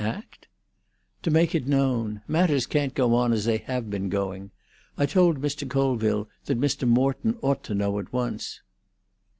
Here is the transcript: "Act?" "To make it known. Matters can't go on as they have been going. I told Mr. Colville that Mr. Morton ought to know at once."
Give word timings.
"Act?" 0.03 0.47
"To 1.21 1.29
make 1.29 1.53
it 1.53 1.67
known. 1.67 2.23
Matters 2.27 2.65
can't 2.65 2.95
go 2.95 3.13
on 3.13 3.31
as 3.31 3.45
they 3.45 3.59
have 3.59 3.91
been 3.91 4.09
going. 4.09 4.49
I 4.97 5.05
told 5.05 5.39
Mr. 5.39 5.69
Colville 5.69 6.27
that 6.45 6.59
Mr. 6.59 6.87
Morton 6.87 7.37
ought 7.43 7.63
to 7.65 7.75
know 7.75 7.99
at 7.99 8.11
once." 8.11 8.61